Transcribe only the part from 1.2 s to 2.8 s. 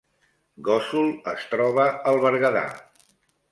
es troba al Berguedà